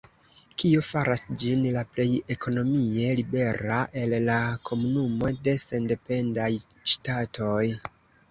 Kio 0.61 0.79
faras 0.85 1.23
ĝin 1.41 1.59
la 1.75 1.83
plej 1.97 2.05
ekonomie 2.35 3.11
libera 3.19 3.77
el 4.03 4.15
la 4.29 4.37
Komunumo 4.69 5.29
de 5.49 5.55
Sendependaj 5.65 6.49
Ŝtatoj. 6.95 7.63